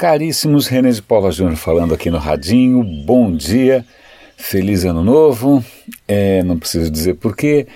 Caríssimos, 0.00 0.66
René 0.66 0.92
de 0.92 1.02
Paula 1.02 1.30
Júnior 1.30 1.56
falando 1.56 1.92
aqui 1.92 2.10
no 2.10 2.16
Radinho. 2.16 2.82
Bom 3.04 3.30
dia, 3.30 3.84
feliz 4.34 4.86
ano 4.86 5.04
novo. 5.04 5.62
É, 6.08 6.42
não 6.42 6.58
preciso 6.58 6.90
dizer 6.90 7.16
porquê. 7.16 7.66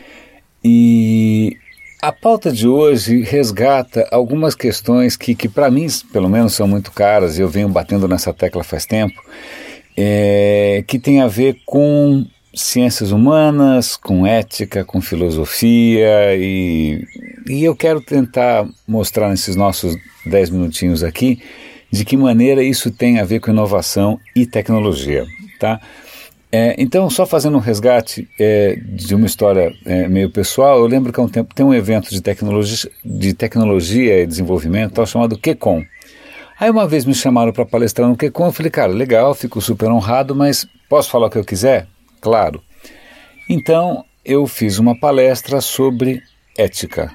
E 0.64 1.58
a 2.00 2.10
pauta 2.10 2.50
de 2.50 2.66
hoje 2.66 3.20
resgata 3.20 4.08
algumas 4.10 4.54
questões 4.54 5.18
que, 5.18 5.34
que 5.34 5.50
para 5.50 5.70
mim, 5.70 5.86
pelo 6.14 6.30
menos, 6.30 6.54
são 6.54 6.66
muito 6.66 6.92
caras 6.92 7.36
e 7.36 7.42
eu 7.42 7.48
venho 7.50 7.68
batendo 7.68 8.08
nessa 8.08 8.32
tecla 8.32 8.64
faz 8.64 8.86
tempo, 8.86 9.22
é, 9.94 10.82
que 10.86 10.98
tem 10.98 11.20
a 11.20 11.28
ver 11.28 11.58
com 11.66 12.24
ciências 12.54 13.12
humanas, 13.12 13.98
com 13.98 14.26
ética, 14.26 14.82
com 14.82 14.98
filosofia 15.02 16.34
e, 16.36 17.04
e 17.46 17.62
eu 17.62 17.76
quero 17.76 18.00
tentar 18.00 18.66
mostrar 18.88 19.28
nesses 19.28 19.56
nossos 19.56 19.94
dez 20.24 20.48
minutinhos 20.48 21.04
aqui 21.04 21.42
de 21.94 22.04
que 22.04 22.16
maneira 22.16 22.60
isso 22.60 22.90
tem 22.90 23.20
a 23.20 23.24
ver 23.24 23.38
com 23.38 23.52
inovação 23.52 24.18
e 24.34 24.44
tecnologia, 24.44 25.24
tá? 25.60 25.80
É, 26.50 26.74
então, 26.76 27.08
só 27.08 27.24
fazendo 27.24 27.56
um 27.56 27.60
resgate 27.60 28.28
é, 28.38 28.76
de 28.84 29.14
uma 29.14 29.26
história 29.26 29.72
é, 29.86 30.08
meio 30.08 30.28
pessoal, 30.28 30.80
eu 30.80 30.86
lembro 30.86 31.12
que 31.12 31.20
há 31.20 31.22
um 31.22 31.28
tempo 31.28 31.54
tem 31.54 31.64
um 31.64 31.72
evento 31.72 32.10
de 32.10 32.20
tecnologia, 32.20 32.90
de 33.04 33.32
tecnologia 33.32 34.22
e 34.22 34.26
desenvolvimento 34.26 34.94
tal, 34.94 35.06
chamado 35.06 35.38
QCon. 35.38 35.84
Aí 36.58 36.68
uma 36.68 36.86
vez 36.86 37.04
me 37.04 37.14
chamaram 37.14 37.52
para 37.52 37.64
palestrar 37.64 38.08
no 38.08 38.16
QCon, 38.16 38.46
eu 38.46 38.52
falei, 38.52 38.70
cara, 38.72 38.92
legal, 38.92 39.32
fico 39.32 39.60
super 39.60 39.88
honrado, 39.88 40.34
mas 40.34 40.66
posso 40.88 41.10
falar 41.10 41.28
o 41.28 41.30
que 41.30 41.38
eu 41.38 41.44
quiser? 41.44 41.86
Claro. 42.20 42.60
Então, 43.48 44.04
eu 44.24 44.48
fiz 44.48 44.80
uma 44.80 44.98
palestra 44.98 45.60
sobre 45.60 46.20
ética. 46.58 47.12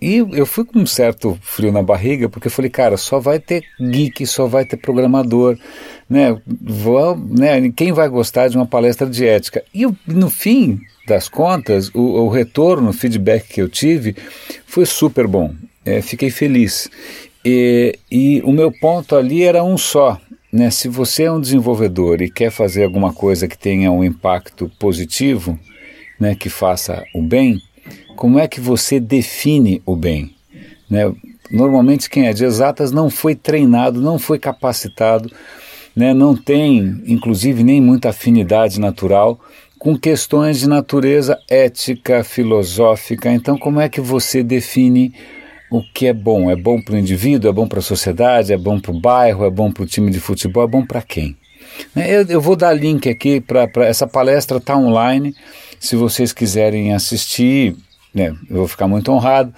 E 0.00 0.16
eu 0.16 0.46
fui 0.46 0.64
com 0.64 0.78
um 0.78 0.86
certo 0.86 1.36
frio 1.42 1.72
na 1.72 1.82
barriga, 1.82 2.28
porque 2.28 2.46
eu 2.46 2.52
falei, 2.52 2.70
cara, 2.70 2.96
só 2.96 3.18
vai 3.18 3.40
ter 3.40 3.64
geek, 3.80 4.24
só 4.26 4.46
vai 4.46 4.64
ter 4.64 4.76
programador, 4.76 5.58
né? 6.08 6.40
Vou, 6.46 7.16
né? 7.16 7.70
Quem 7.74 7.92
vai 7.92 8.08
gostar 8.08 8.48
de 8.48 8.56
uma 8.56 8.66
palestra 8.66 9.08
de 9.08 9.26
ética? 9.26 9.64
E 9.74 9.82
eu, 9.82 9.96
no 10.06 10.30
fim 10.30 10.80
das 11.06 11.28
contas, 11.28 11.90
o, 11.94 12.00
o 12.00 12.28
retorno, 12.28 12.90
o 12.90 12.92
feedback 12.92 13.48
que 13.48 13.62
eu 13.62 13.68
tive 13.68 14.14
foi 14.66 14.86
super 14.86 15.26
bom. 15.26 15.52
É, 15.84 16.00
fiquei 16.00 16.30
feliz. 16.30 16.88
E, 17.44 17.98
e 18.10 18.42
o 18.42 18.52
meu 18.52 18.70
ponto 18.70 19.16
ali 19.16 19.42
era 19.42 19.64
um 19.64 19.78
só. 19.78 20.20
Né? 20.52 20.70
Se 20.70 20.88
você 20.88 21.24
é 21.24 21.32
um 21.32 21.40
desenvolvedor 21.40 22.22
e 22.22 22.30
quer 22.30 22.50
fazer 22.50 22.84
alguma 22.84 23.12
coisa 23.12 23.48
que 23.48 23.58
tenha 23.58 23.90
um 23.90 24.04
impacto 24.04 24.70
positivo, 24.78 25.58
né, 26.18 26.34
que 26.34 26.48
faça 26.48 27.04
o 27.14 27.22
bem, 27.22 27.60
como 28.18 28.36
é 28.36 28.48
que 28.48 28.60
você 28.60 28.98
define 28.98 29.80
o 29.86 29.94
bem? 29.94 30.34
Né? 30.90 31.14
Normalmente 31.48 32.10
quem 32.10 32.26
é 32.26 32.32
de 32.32 32.44
exatas 32.44 32.90
não 32.90 33.08
foi 33.08 33.36
treinado, 33.36 34.00
não 34.00 34.18
foi 34.18 34.40
capacitado, 34.40 35.30
né? 35.94 36.12
não 36.12 36.34
tem, 36.34 37.00
inclusive, 37.06 37.62
nem 37.62 37.80
muita 37.80 38.08
afinidade 38.08 38.80
natural 38.80 39.38
com 39.78 39.96
questões 39.96 40.58
de 40.58 40.68
natureza 40.68 41.38
ética, 41.48 42.24
filosófica. 42.24 43.30
Então, 43.30 43.56
como 43.56 43.78
é 43.80 43.88
que 43.88 44.00
você 44.00 44.42
define 44.42 45.14
o 45.70 45.80
que 45.80 46.08
é 46.08 46.12
bom? 46.12 46.50
É 46.50 46.56
bom 46.56 46.82
para 46.82 46.96
o 46.96 46.98
indivíduo, 46.98 47.48
é 47.48 47.52
bom 47.52 47.68
para 47.68 47.78
a 47.78 47.82
sociedade, 47.82 48.52
é 48.52 48.58
bom 48.58 48.80
para 48.80 48.90
o 48.90 48.98
bairro, 48.98 49.44
é 49.44 49.50
bom 49.50 49.70
para 49.70 49.84
o 49.84 49.86
time 49.86 50.10
de 50.10 50.18
futebol, 50.18 50.64
é 50.64 50.66
bom 50.66 50.84
para 50.84 51.02
quem? 51.02 51.36
Né? 51.94 52.12
Eu, 52.12 52.26
eu, 52.26 52.40
vou 52.40 52.56
dar 52.56 52.72
link 52.72 53.08
aqui 53.08 53.40
para 53.40 53.86
essa 53.86 54.08
palestra, 54.08 54.58
está 54.58 54.76
online. 54.76 55.36
Se 55.78 55.94
vocês 55.94 56.32
quiserem 56.32 56.92
assistir, 56.92 57.76
né, 58.18 58.36
eu 58.50 58.56
vou 58.56 58.68
ficar 58.68 58.88
muito 58.88 59.10
honrado. 59.12 59.54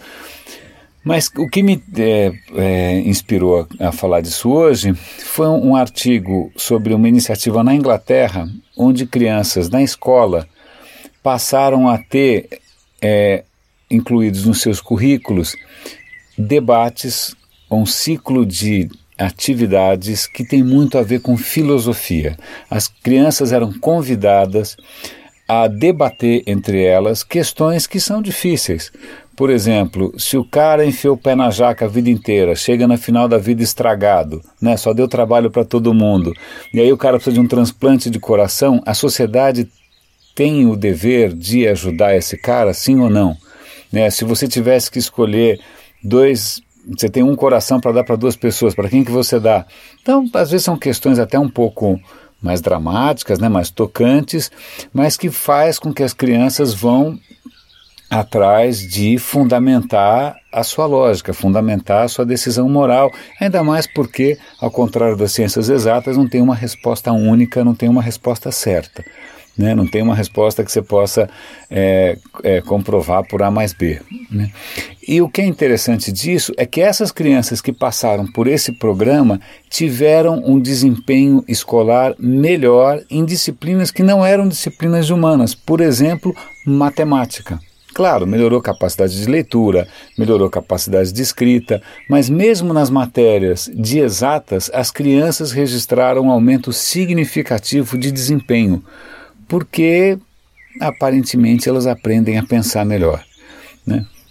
Mas 1.02 1.30
o 1.38 1.48
que 1.48 1.62
me 1.62 1.82
é, 1.96 2.32
é, 2.54 3.00
inspirou 3.00 3.66
a, 3.78 3.90
falar 3.90 4.20
disso 4.20 4.50
hoje 4.50 4.92
foi 4.94 5.46
um, 5.46 5.70
um, 5.70 5.76
artigo 5.76 6.52
sobre 6.54 6.92
uma 6.92 7.08
iniciativa 7.08 7.64
na 7.64 7.74
Inglaterra, 7.74 8.46
onde 8.76 9.06
crianças 9.06 9.70
na 9.70 9.82
escola 9.82 10.46
passaram 11.22 11.88
a 11.88 11.96
ter 11.96 12.60
é, 13.00 13.44
incluídos 13.90 14.44
nos 14.44 14.60
seus 14.60 14.78
currículos 14.78 15.56
debates, 16.36 17.34
um 17.70 17.86
ciclo 17.86 18.44
de 18.44 18.90
atividades 19.16 20.26
que 20.26 20.44
tem 20.44 20.62
muito 20.62 20.98
a 20.98 21.02
ver 21.02 21.20
com 21.20 21.36
filosofia. 21.36 22.36
As 22.70 22.88
crianças 22.88 23.52
eram 23.52 23.72
convidadas 23.72 24.76
a 25.52 25.66
debater 25.66 26.44
entre 26.46 26.80
elas 26.80 27.24
questões 27.24 27.84
que 27.84 27.98
são 27.98 28.22
difíceis. 28.22 28.92
Por 29.34 29.50
exemplo, 29.50 30.14
se 30.16 30.36
o 30.36 30.44
cara 30.44 30.86
enfiou 30.86 31.16
o 31.16 31.18
pé 31.18 31.34
na 31.34 31.50
jaca 31.50 31.86
a 31.86 31.88
vida 31.88 32.08
inteira, 32.08 32.54
chega 32.54 32.86
no 32.86 32.96
final 32.96 33.26
da 33.26 33.36
vida 33.36 33.60
estragado, 33.60 34.40
né, 34.62 34.76
só 34.76 34.92
deu 34.92 35.08
trabalho 35.08 35.50
para 35.50 35.64
todo 35.64 35.92
mundo, 35.92 36.32
e 36.72 36.78
aí 36.78 36.92
o 36.92 36.96
cara 36.96 37.16
precisa 37.16 37.34
de 37.34 37.40
um 37.40 37.48
transplante 37.48 38.08
de 38.08 38.20
coração, 38.20 38.80
a 38.86 38.94
sociedade 38.94 39.68
tem 40.36 40.66
o 40.68 40.76
dever 40.76 41.32
de 41.34 41.66
ajudar 41.66 42.16
esse 42.16 42.36
cara, 42.36 42.72
sim 42.72 43.00
ou 43.00 43.10
não? 43.10 43.36
Né, 43.92 44.08
se 44.08 44.24
você 44.24 44.46
tivesse 44.46 44.88
que 44.88 45.00
escolher 45.00 45.58
dois 46.00 46.62
você 46.96 47.08
tem 47.08 47.24
um 47.24 47.34
coração 47.34 47.80
para 47.80 47.90
dar 47.90 48.04
para 48.04 48.14
duas 48.14 48.36
pessoas, 48.36 48.72
para 48.72 48.88
quem 48.88 49.02
que 49.02 49.10
você 49.10 49.40
dá? 49.40 49.66
Então, 50.00 50.24
às 50.32 50.50
vezes 50.52 50.64
são 50.64 50.78
questões 50.78 51.18
até 51.18 51.38
um 51.38 51.48
pouco 51.48 52.00
mais 52.40 52.60
dramáticas, 52.60 53.38
né, 53.38 53.48
mais 53.48 53.70
tocantes, 53.70 54.50
mas 54.92 55.16
que 55.16 55.30
faz 55.30 55.78
com 55.78 55.92
que 55.92 56.02
as 56.02 56.12
crianças 56.12 56.72
vão 56.72 57.18
atrás 58.10 58.80
de 58.80 59.18
fundamentar 59.18 60.36
a 60.52 60.64
sua 60.64 60.84
lógica, 60.84 61.32
fundamentar 61.32 62.04
a 62.04 62.08
sua 62.08 62.26
decisão 62.26 62.68
moral, 62.68 63.12
ainda 63.40 63.62
mais 63.62 63.86
porque, 63.86 64.36
ao 64.60 64.70
contrário 64.70 65.16
das 65.16 65.30
ciências 65.30 65.68
exatas, 65.68 66.16
não 66.16 66.28
tem 66.28 66.40
uma 66.40 66.56
resposta 66.56 67.12
única, 67.12 67.64
não 67.64 67.74
tem 67.74 67.88
uma 67.88 68.02
resposta 68.02 68.50
certa. 68.50 69.04
Né? 69.56 69.74
Não 69.74 69.86
tem 69.86 70.02
uma 70.02 70.14
resposta 70.14 70.64
que 70.64 70.72
você 70.72 70.82
possa 70.82 71.28
é, 71.70 72.16
é, 72.42 72.60
comprovar 72.62 73.22
por 73.28 73.42
A 73.42 73.50
mais 73.50 73.72
B. 73.72 74.00
Né? 74.30 74.50
E 75.10 75.20
o 75.20 75.28
que 75.28 75.40
é 75.40 75.44
interessante 75.44 76.12
disso 76.12 76.52
é 76.56 76.64
que 76.64 76.80
essas 76.80 77.10
crianças 77.10 77.60
que 77.60 77.72
passaram 77.72 78.30
por 78.30 78.46
esse 78.46 78.70
programa 78.70 79.40
tiveram 79.68 80.40
um 80.46 80.60
desempenho 80.60 81.42
escolar 81.48 82.14
melhor 82.16 83.02
em 83.10 83.24
disciplinas 83.24 83.90
que 83.90 84.04
não 84.04 84.24
eram 84.24 84.46
disciplinas 84.46 85.10
humanas, 85.10 85.52
por 85.52 85.80
exemplo, 85.80 86.32
matemática. 86.64 87.58
Claro, 87.92 88.24
melhorou 88.24 88.62
capacidade 88.62 89.20
de 89.20 89.28
leitura, 89.28 89.88
melhorou 90.16 90.48
capacidade 90.48 91.12
de 91.12 91.22
escrita, 91.22 91.82
mas 92.08 92.30
mesmo 92.30 92.72
nas 92.72 92.88
matérias 92.88 93.68
de 93.74 93.98
exatas, 93.98 94.70
as 94.72 94.92
crianças 94.92 95.50
registraram 95.50 96.22
um 96.22 96.30
aumento 96.30 96.72
significativo 96.72 97.98
de 97.98 98.12
desempenho 98.12 98.80
porque 99.48 100.16
aparentemente 100.80 101.68
elas 101.68 101.88
aprendem 101.88 102.38
a 102.38 102.44
pensar 102.44 102.84
melhor. 102.86 103.24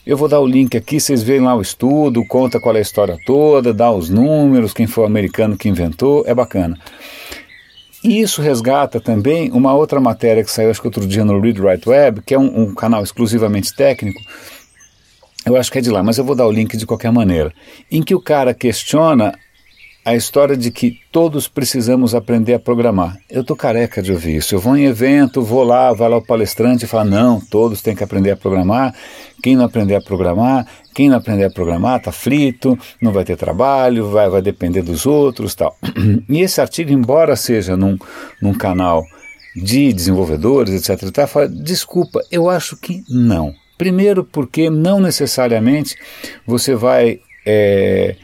Eu 0.09 0.17
vou 0.17 0.27
dar 0.27 0.39
o 0.39 0.47
link 0.47 0.75
aqui, 0.75 0.99
vocês 0.99 1.21
veem 1.21 1.41
lá 1.41 1.53
o 1.53 1.61
estudo, 1.61 2.25
conta 2.25 2.59
qual 2.59 2.73
é 2.73 2.79
a 2.79 2.81
história 2.81 3.15
toda, 3.27 3.71
dá 3.71 3.91
os 3.91 4.09
números, 4.09 4.73
quem 4.73 4.87
foi 4.87 5.03
o 5.03 5.07
americano 5.07 5.55
que 5.55 5.69
inventou, 5.69 6.23
é 6.25 6.33
bacana. 6.33 6.75
E 8.03 8.19
isso 8.19 8.41
resgata 8.41 8.99
também 8.99 9.51
uma 9.51 9.71
outra 9.71 9.99
matéria 9.99 10.43
que 10.43 10.49
saiu, 10.49 10.71
acho 10.71 10.81
que 10.81 10.87
outro 10.87 11.05
dia 11.05 11.23
no 11.23 11.39
Read 11.39 11.61
Write 11.61 11.87
Web, 11.87 12.23
que 12.25 12.33
é 12.33 12.39
um, 12.39 12.63
um 12.63 12.73
canal 12.73 13.03
exclusivamente 13.03 13.71
técnico, 13.75 14.19
eu 15.45 15.55
acho 15.55 15.71
que 15.71 15.77
é 15.77 15.81
de 15.81 15.91
lá, 15.91 16.01
mas 16.01 16.17
eu 16.17 16.25
vou 16.25 16.33
dar 16.33 16.47
o 16.47 16.51
link 16.51 16.75
de 16.75 16.87
qualquer 16.87 17.11
maneira, 17.11 17.53
em 17.91 18.01
que 18.01 18.15
o 18.15 18.19
cara 18.19 18.51
questiona 18.51 19.37
a 20.03 20.15
história 20.15 20.55
de 20.55 20.71
que 20.71 20.97
todos 21.11 21.47
precisamos 21.47 22.15
aprender 22.15 22.53
a 22.53 22.59
programar. 22.59 23.17
Eu 23.29 23.43
tô 23.43 23.55
careca 23.55 24.01
de 24.01 24.11
ouvir 24.11 24.37
isso. 24.37 24.55
Eu 24.55 24.59
vou 24.59 24.75
em 24.75 24.85
evento, 24.85 25.41
vou 25.41 25.63
lá, 25.63 25.91
vai 25.93 26.09
lá 26.09 26.17
o 26.17 26.25
palestrante 26.25 26.85
e 26.85 26.87
fala: 26.87 27.05
não, 27.05 27.39
todos 27.39 27.81
têm 27.81 27.95
que 27.95 28.03
aprender 28.03 28.31
a 28.31 28.37
programar. 28.37 28.95
Quem 29.43 29.55
não 29.55 29.65
aprender 29.65 29.95
a 29.95 30.01
programar, 30.01 30.65
quem 30.93 31.09
não 31.09 31.17
aprender 31.17 31.45
a 31.45 31.49
programar 31.49 31.99
está 31.99 32.11
frito, 32.11 32.77
não 33.01 33.11
vai 33.11 33.23
ter 33.23 33.37
trabalho, 33.37 34.09
vai, 34.09 34.29
vai 34.29 34.41
depender 34.41 34.81
dos 34.81 35.05
outros 35.05 35.55
tal. 35.55 35.77
E 36.29 36.41
esse 36.41 36.61
artigo, 36.61 36.91
embora 36.91 37.35
seja 37.35 37.75
num, 37.75 37.97
num 38.41 38.53
canal 38.53 39.03
de 39.55 39.91
desenvolvedores, 39.93 40.89
etc., 40.89 41.11
tá, 41.11 41.27
fala, 41.27 41.47
desculpa, 41.47 42.21
eu 42.31 42.49
acho 42.49 42.77
que 42.77 43.03
não. 43.09 43.53
Primeiro, 43.77 44.23
porque 44.23 44.69
não 44.69 44.99
necessariamente 44.99 45.95
você 46.45 46.75
vai. 46.75 47.19
É, 47.45 48.15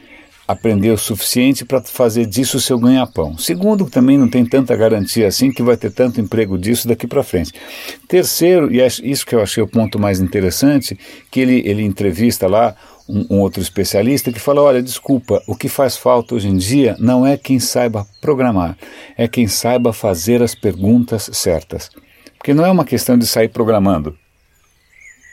aprender 0.48 0.92
o 0.92 0.98
suficiente 0.98 1.66
para 1.66 1.82
fazer 1.82 2.26
disso 2.26 2.58
o 2.58 2.62
seu 2.62 2.78
ganha-pão. 2.78 3.38
Segundo, 3.38 3.90
também 3.90 4.18
não 4.18 4.28
tem 4.28 4.46
tanta 4.46 4.76
garantia 4.76 5.28
assim 5.28 5.52
que 5.52 5.64
vai 5.64 5.76
ter 5.76 5.92
tanto 5.92 6.22
emprego 6.22 6.58
disso 6.58 6.88
daqui 6.88 7.08
para 7.08 7.24
frente. 7.24 7.54
Terceiro, 8.08 8.74
e 8.74 8.86
isso 8.86 9.26
que 9.26 9.34
eu 9.34 9.42
achei 9.42 9.64
o 9.64 9.68
ponto 9.68 9.98
mais 9.98 10.20
interessante, 10.20 10.98
que 11.32 11.40
ele, 11.40 11.64
ele 11.66 11.84
entrevista 11.84 12.48
lá 12.48 12.76
um, 13.08 13.36
um, 13.36 13.40
outro 13.40 13.62
especialista 13.62 14.32
que 14.32 14.40
fala: 14.40 14.62
olha, 14.62 14.82
desculpa, 14.82 15.42
o 15.48 15.56
que 15.56 15.68
faz 15.68 15.98
falta 15.98 16.36
hoje 16.36 16.48
em 16.48 16.58
dia 16.58 16.96
não 17.00 17.26
é 17.26 17.38
quem 17.38 17.60
saiba 17.60 18.06
programar, 18.22 18.78
é 19.18 19.28
quem 19.28 19.48
saiba 19.48 19.94
fazer 19.94 20.42
as 20.44 20.54
perguntas 20.54 21.30
certas. 21.34 21.90
Porque 22.38 22.54
não 22.54 22.66
é 22.66 22.70
uma 22.70 22.86
questão 22.86 23.18
de 23.18 23.26
sair 23.26 23.50
programando. 23.50 24.16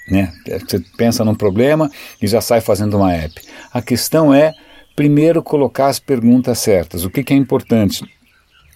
Né? 0.08 0.32
Você 0.46 0.80
pensa 0.96 1.24
num 1.24 1.34
problema 1.34 1.90
e 2.20 2.26
já 2.26 2.40
sai 2.40 2.60
fazendo 2.60 2.96
uma 2.96 3.12
app. 3.12 3.40
A 3.72 3.80
questão 3.80 4.34
é 4.34 4.52
primeiro 4.94 5.42
colocar 5.42 5.86
as 5.86 5.98
perguntas 5.98 6.58
certas. 6.58 7.04
O 7.04 7.10
que, 7.10 7.22
que 7.22 7.32
é 7.32 7.36
importante? 7.36 8.04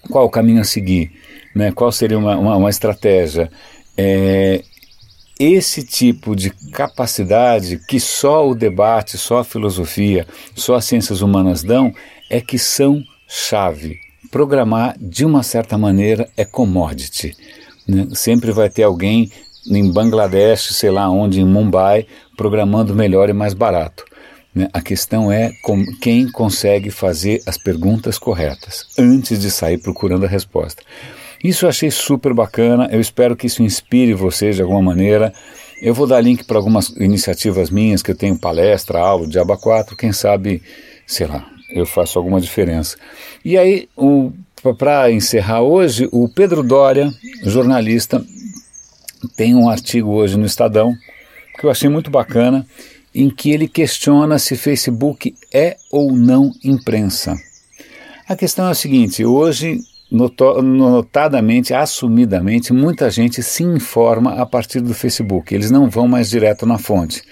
Qual 0.09 0.25
o 0.25 0.29
caminho 0.29 0.61
a 0.61 0.65
seguir? 0.65 1.11
Né? 1.55 1.71
Qual 1.71 1.91
seria 1.91 2.17
uma, 2.17 2.37
uma, 2.37 2.55
uma 2.55 2.69
estratégia? 2.69 3.51
É, 3.97 4.63
esse 5.39 5.83
tipo 5.85 6.35
de 6.35 6.49
capacidade 6.71 7.79
que 7.87 7.99
só 7.99 8.47
o 8.47 8.55
debate, 8.55 9.17
só 9.17 9.39
a 9.39 9.43
filosofia, 9.43 10.25
só 10.55 10.75
as 10.75 10.85
ciências 10.85 11.21
humanas 11.21 11.63
dão, 11.63 11.93
é 12.29 12.41
que 12.41 12.57
são 12.57 13.03
chave. 13.27 13.99
Programar, 14.31 14.95
de 14.99 15.25
uma 15.25 15.43
certa 15.43 15.77
maneira, 15.77 16.27
é 16.35 16.43
commodity. 16.43 17.35
Né? 17.87 18.07
Sempre 18.13 18.51
vai 18.51 18.69
ter 18.69 18.83
alguém 18.83 19.31
em 19.69 19.91
Bangladesh, 19.91 20.73
sei 20.73 20.89
lá 20.89 21.09
onde, 21.09 21.41
em 21.41 21.45
Mumbai, 21.45 22.07
programando 22.35 22.95
melhor 22.95 23.29
e 23.29 23.33
mais 23.33 23.53
barato. 23.53 24.05
Né? 24.57 24.67
A 24.73 24.81
questão 24.81 25.31
é 25.31 25.51
quem 26.01 26.29
consegue 26.31 26.89
fazer 26.89 27.41
as 27.45 27.57
perguntas 27.57 28.17
corretas 28.17 28.87
antes 28.97 29.39
de 29.39 29.51
sair 29.51 29.77
procurando 29.77 30.25
a 30.25 30.27
resposta. 30.27 30.81
Isso 31.43 31.65
eu 31.65 31.69
achei 31.69 31.91
super 31.91 32.33
bacana, 32.33 32.89
eu 32.91 32.99
espero 32.99 33.35
que 33.35 33.45
isso 33.45 33.61
inspire 33.61 34.15
vocês 34.15 34.55
de 34.55 34.63
alguma 34.63 34.81
maneira. 34.81 35.31
Eu 35.79 35.93
vou 35.93 36.07
dar 36.07 36.19
link 36.19 36.43
para 36.43 36.57
algumas 36.57 36.89
iniciativas 36.97 37.69
minhas, 37.69 38.01
que 38.01 38.09
eu 38.09 38.15
tenho 38.15 38.39
palestra, 38.39 38.99
aula, 38.99 39.27
de 39.27 39.37
aba 39.37 39.55
4, 39.55 39.95
quem 39.95 40.11
sabe, 40.11 40.63
sei 41.05 41.27
lá, 41.27 41.47
eu 41.71 41.85
faço 41.85 42.17
alguma 42.17 42.41
diferença. 42.41 42.97
E 43.45 43.55
aí, 43.55 43.87
para 44.79 45.11
encerrar 45.11 45.61
hoje, 45.61 46.09
o 46.11 46.27
Pedro 46.27 46.63
Dória, 46.63 47.13
jornalista, 47.43 48.25
tem 49.35 49.53
um 49.53 49.69
artigo 49.69 50.09
hoje 50.09 50.35
no 50.35 50.47
Estadão, 50.47 50.95
que 51.59 51.63
eu 51.63 51.69
achei 51.69 51.87
muito 51.87 52.09
bacana, 52.09 52.65
em 53.17 53.31
que 53.31 53.49
ele 53.49 53.67
questiona 53.67 54.37
se 54.37 54.55
Facebook 54.55 55.33
é 55.51 55.75
ou 55.91 56.11
não 56.11 56.51
imprensa. 56.63 57.35
A 58.29 58.35
questão 58.35 58.67
é 58.67 58.71
a 58.71 58.75
seguinte: 58.75 59.25
hoje, 59.25 59.79
notadamente, 60.11 61.73
assumidamente, 61.73 62.71
muita 62.71 63.09
gente 63.09 63.41
se 63.41 63.63
informa 63.63 64.35
a 64.35 64.45
partir 64.45 64.81
do 64.81 64.93
Facebook. 64.93 65.53
Eles 65.53 65.71
não 65.71 65.89
vão 65.89 66.07
mais 66.07 66.29
direto 66.29 66.67
na 66.67 66.77
fonte. 66.77 67.23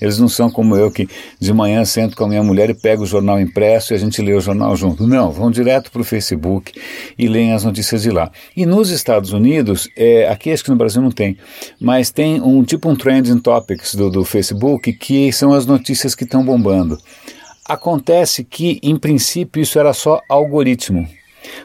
Eles 0.00 0.18
não 0.18 0.28
são 0.28 0.50
como 0.50 0.76
eu 0.76 0.90
que 0.90 1.08
de 1.38 1.52
manhã 1.52 1.84
sento 1.84 2.16
com 2.16 2.24
a 2.24 2.28
minha 2.28 2.42
mulher 2.42 2.70
e 2.70 2.74
pego 2.74 3.02
o 3.02 3.06
jornal 3.06 3.40
impresso 3.40 3.92
e 3.92 3.96
a 3.96 3.98
gente 3.98 4.20
lê 4.22 4.32
o 4.32 4.40
jornal 4.40 4.76
junto. 4.76 5.06
Não, 5.06 5.30
vão 5.30 5.50
direto 5.50 5.90
para 5.90 6.00
o 6.00 6.04
Facebook 6.04 6.72
e 7.18 7.28
leem 7.28 7.52
as 7.52 7.64
notícias 7.64 8.02
de 8.02 8.10
lá. 8.10 8.30
E 8.56 8.66
nos 8.66 8.90
Estados 8.90 9.32
Unidos, 9.32 9.88
é, 9.96 10.28
aqui 10.28 10.52
acho 10.52 10.64
que 10.64 10.70
no 10.70 10.76
Brasil 10.76 11.02
não 11.02 11.10
tem, 11.10 11.36
mas 11.80 12.10
tem 12.10 12.40
um 12.40 12.62
tipo 12.62 12.88
um 12.88 12.96
trending 12.96 13.38
topics 13.38 13.94
do, 13.94 14.10
do 14.10 14.24
Facebook 14.24 14.92
que 14.92 15.32
são 15.32 15.52
as 15.52 15.66
notícias 15.66 16.14
que 16.14 16.24
estão 16.24 16.44
bombando. 16.44 16.98
Acontece 17.68 18.44
que, 18.44 18.78
em 18.80 18.96
princípio, 18.96 19.60
isso 19.60 19.76
era 19.78 19.92
só 19.92 20.20
algoritmo. 20.28 21.08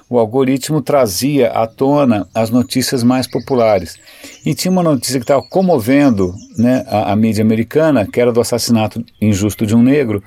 O 0.09 0.17
algoritmo 0.19 0.81
trazia 0.81 1.49
à 1.51 1.67
tona 1.67 2.27
as 2.33 2.49
notícias 2.49 3.03
mais 3.03 3.27
populares. 3.27 3.97
E 4.45 4.53
tinha 4.53 4.71
uma 4.71 4.83
notícia 4.83 5.19
que 5.19 5.23
estava 5.23 5.41
comovendo 5.43 6.33
né, 6.57 6.85
a, 6.87 7.11
a 7.11 7.15
mídia 7.15 7.43
americana, 7.43 8.05
que 8.05 8.19
era 8.19 8.31
do 8.31 8.41
assassinato 8.41 9.03
injusto 9.21 9.65
de 9.65 9.75
um 9.75 9.81
negro. 9.81 10.23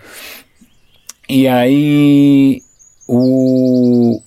E 1.29 1.49
aí 1.49 2.63
o, 3.09 4.21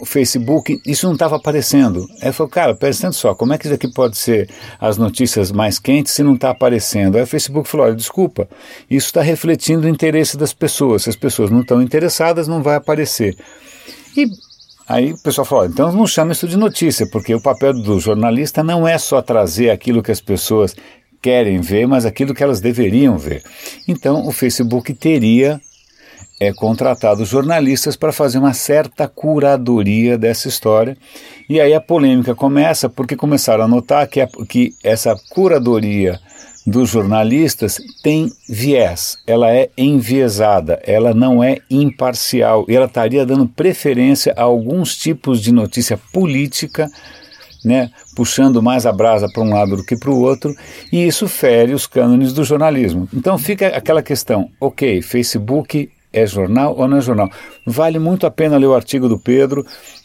o 0.00 0.04
Facebook, 0.04 0.80
isso 0.86 1.06
não 1.06 1.14
estava 1.14 1.36
aparecendo. 1.36 2.06
Aí 2.20 2.32
eu 2.36 2.48
cara, 2.48 2.74
presta 2.74 3.10
só, 3.12 3.34
como 3.34 3.52
é 3.52 3.58
que 3.58 3.66
isso 3.66 3.74
aqui 3.74 3.88
pode 3.88 4.16
ser 4.16 4.48
as 4.80 4.96
notícias 4.96 5.50
mais 5.50 5.78
quentes 5.78 6.12
se 6.12 6.22
não 6.22 6.34
está 6.34 6.50
aparecendo? 6.50 7.16
Aí 7.16 7.22
o 7.22 7.26
Facebook 7.26 7.68
falou, 7.68 7.86
olha, 7.86 7.96
desculpa, 7.96 8.48
isso 8.90 9.06
está 9.06 9.22
refletindo 9.22 9.86
o 9.86 9.90
interesse 9.90 10.36
das 10.36 10.52
pessoas. 10.52 11.04
Se 11.04 11.10
as 11.10 11.16
pessoas 11.16 11.50
não 11.50 11.60
estão 11.60 11.80
interessadas, 11.80 12.48
não 12.48 12.62
vai 12.62 12.76
aparecer. 12.76 13.36
E 14.16 14.26
Aí 14.88 15.12
o 15.12 15.18
pessoal 15.18 15.44
falou: 15.44 15.66
então 15.66 15.92
não 15.92 16.06
chama 16.06 16.32
isso 16.32 16.46
de 16.46 16.56
notícia, 16.56 17.06
porque 17.10 17.34
o 17.34 17.40
papel 17.40 17.72
do 17.74 17.98
jornalista 17.98 18.62
não 18.62 18.86
é 18.86 18.98
só 18.98 19.20
trazer 19.20 19.70
aquilo 19.70 20.02
que 20.02 20.12
as 20.12 20.20
pessoas 20.20 20.74
querem 21.20 21.60
ver, 21.60 21.86
mas 21.86 22.06
aquilo 22.06 22.34
que 22.34 22.42
elas 22.42 22.60
deveriam 22.60 23.18
ver. 23.18 23.42
Então 23.88 24.26
o 24.26 24.32
Facebook 24.32 24.94
teria 24.94 25.60
é, 26.40 26.52
contratado 26.52 27.24
jornalistas 27.24 27.96
para 27.96 28.12
fazer 28.12 28.38
uma 28.38 28.52
certa 28.52 29.08
curadoria 29.08 30.16
dessa 30.16 30.48
história. 30.48 30.96
E 31.48 31.60
aí 31.60 31.74
a 31.74 31.80
polêmica 31.80 32.34
começa 32.34 32.88
porque 32.88 33.16
começaram 33.16 33.64
a 33.64 33.68
notar 33.68 34.06
que, 34.06 34.20
a, 34.20 34.28
que 34.48 34.74
essa 34.84 35.16
curadoria 35.30 36.20
dos 36.66 36.90
jornalistas 36.90 37.78
tem 38.02 38.28
viés, 38.48 39.18
ela 39.24 39.50
é 39.52 39.70
enviesada, 39.78 40.80
ela 40.84 41.14
não 41.14 41.42
é 41.42 41.58
imparcial 41.70 42.66
e 42.68 42.74
ela 42.74 42.86
estaria 42.86 43.24
dando 43.24 43.46
preferência 43.46 44.34
a 44.36 44.42
alguns 44.42 44.96
tipos 44.96 45.40
de 45.40 45.52
notícia 45.52 45.96
política, 46.12 46.90
né, 47.64 47.90
puxando 48.16 48.60
mais 48.60 48.84
a 48.84 48.92
brasa 48.92 49.28
para 49.32 49.42
um 49.42 49.54
lado 49.54 49.76
do 49.76 49.84
que 49.84 49.96
para 49.96 50.10
o 50.10 50.20
outro, 50.20 50.54
e 50.92 51.06
isso 51.06 51.28
fere 51.28 51.72
os 51.72 51.86
cânones 51.86 52.32
do 52.32 52.42
jornalismo. 52.42 53.08
Então 53.14 53.38
fica 53.38 53.68
aquela 53.68 54.02
questão: 54.02 54.50
ok, 54.60 55.00
Facebook 55.02 55.88
é 56.12 56.26
jornal 56.26 56.74
ou 56.76 56.88
não 56.88 56.98
é 56.98 57.00
jornal? 57.00 57.30
Vale 57.64 57.98
muito 57.98 58.26
a 58.26 58.30
pena 58.30 58.56
ler 58.56 58.66
o 58.66 58.74
artigo 58.74 59.08
do 59.08 59.18
Pedro. 59.18 59.64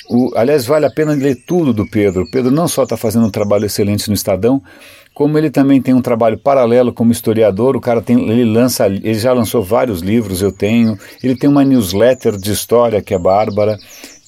O, 0.09 0.31
aliás, 0.35 0.65
vale 0.65 0.85
a 0.85 0.91
pena 0.91 1.13
ler 1.13 1.35
tudo 1.47 1.73
do 1.73 1.89
Pedro. 1.89 2.23
O 2.23 2.31
Pedro 2.31 2.51
não 2.51 2.67
só 2.67 2.83
está 2.83 2.97
fazendo 2.97 3.25
um 3.25 3.31
trabalho 3.31 3.65
excelente 3.65 4.09
no 4.09 4.13
Estadão, 4.13 4.61
como 5.13 5.37
ele 5.37 5.49
também 5.49 5.81
tem 5.81 5.93
um 5.93 6.01
trabalho 6.01 6.37
paralelo 6.37 6.93
como 6.93 7.11
historiador, 7.11 7.75
o 7.75 7.81
cara 7.81 8.01
tem, 8.01 8.29
ele 8.29 8.45
lança, 8.45 8.87
ele 8.87 9.13
já 9.13 9.33
lançou 9.33 9.61
vários 9.61 10.01
livros, 10.01 10.41
eu 10.41 10.51
tenho. 10.51 10.97
Ele 11.21 11.35
tem 11.35 11.49
uma 11.49 11.63
newsletter 11.65 12.37
de 12.37 12.51
história 12.51 13.01
que 13.01 13.13
é 13.13 13.19
Bárbara. 13.19 13.77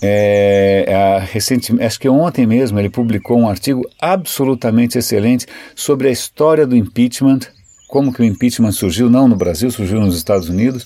É, 0.01 0.85
é, 0.85 1.85
acho 1.85 1.99
que 1.99 2.09
ontem 2.09 2.45
mesmo 2.45 2.77
ele 2.77 2.89
publicou 2.89 3.39
um 3.39 3.47
artigo 3.47 3.81
absolutamente 4.01 4.97
excelente 4.97 5.45
sobre 5.73 6.09
a 6.09 6.11
história 6.11 6.67
do 6.67 6.75
impeachment, 6.75 7.39
como 7.87 8.11
que 8.11 8.21
o 8.21 8.25
impeachment 8.25 8.73
surgiu, 8.73 9.09
não 9.09 9.29
no 9.29 9.37
Brasil, 9.37 9.71
surgiu 9.71 10.01
nos 10.01 10.17
Estados 10.17 10.49
Unidos. 10.49 10.85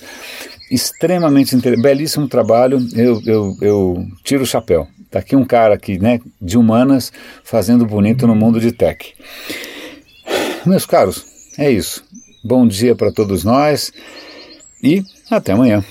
Extremamente 0.70 1.56
belíssimo 1.76 2.28
trabalho, 2.28 2.78
eu, 2.94 3.20
eu, 3.26 3.56
eu 3.60 4.06
tiro 4.22 4.44
o 4.44 4.46
chapéu. 4.46 4.86
Está 5.04 5.18
aqui 5.18 5.34
um 5.34 5.44
cara 5.44 5.74
aqui, 5.74 5.98
né, 5.98 6.20
de 6.40 6.56
humanas 6.56 7.10
fazendo 7.42 7.84
bonito 7.84 8.26
no 8.26 8.36
mundo 8.36 8.60
de 8.60 8.70
tech. 8.70 9.14
Meus 10.68 10.84
caros, 10.84 11.24
é 11.56 11.70
isso. 11.70 12.04
Bom 12.44 12.68
dia 12.68 12.94
para 12.94 13.10
todos 13.10 13.42
nós 13.42 13.90
e 14.82 15.02
até 15.30 15.52
amanhã. 15.52 15.82